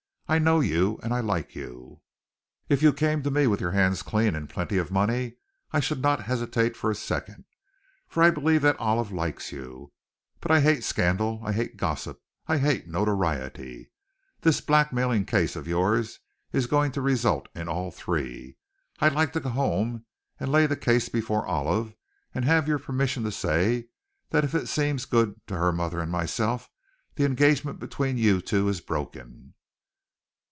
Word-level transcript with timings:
I 0.27 0.39
know 0.39 0.61
you, 0.61 0.97
and 1.03 1.13
I 1.13 1.19
like 1.19 1.55
you. 1.55 1.99
If 2.69 2.81
you 2.81 2.93
came 2.93 3.21
to 3.21 3.29
me 3.29 3.47
with 3.47 3.59
your 3.59 3.71
hands 3.71 4.01
clean 4.01 4.33
and 4.33 4.49
plenty 4.49 4.77
of 4.77 4.89
money, 4.89 5.35
I 5.73 5.81
should 5.81 6.01
not 6.01 6.23
hesitate 6.23 6.77
for 6.77 6.89
a 6.89 6.95
second, 6.95 7.43
for 8.07 8.23
I 8.23 8.31
believe 8.31 8.61
that 8.61 8.79
Olive 8.79 9.11
likes 9.11 9.51
you. 9.51 9.91
But 10.39 10.49
I 10.49 10.61
hate 10.61 10.85
scandal, 10.85 11.41
I 11.43 11.51
hate 11.51 11.75
gossip, 11.75 12.21
I 12.47 12.59
hate 12.59 12.87
notoriety! 12.87 13.91
This 14.39 14.61
blackmailing 14.61 15.25
case 15.25 15.57
of 15.57 15.67
yours 15.67 16.19
is 16.53 16.65
going 16.65 16.93
to 16.93 17.01
result 17.01 17.49
in 17.53 17.67
all 17.67 17.91
three. 17.91 18.55
I'd 19.01 19.11
like 19.11 19.33
to 19.33 19.41
go 19.41 19.49
home 19.49 20.05
and 20.39 20.49
lay 20.49 20.65
the 20.65 20.77
case 20.77 21.09
before 21.09 21.45
Olive, 21.45 21.93
and 22.33 22.45
have 22.45 22.69
your 22.69 22.79
permission 22.79 23.23
to 23.23 23.33
say 23.33 23.89
that 24.29 24.45
if 24.45 24.55
it 24.55 24.69
seems 24.69 25.03
good 25.03 25.41
to 25.47 25.57
her 25.57 25.73
mother 25.73 25.99
and 25.99 26.09
myself, 26.09 26.69
the 27.15 27.25
engagement 27.25 27.79
between 27.81 28.17
you 28.17 28.39
two 28.39 28.69
is 28.69 28.79
broken." 28.79 29.55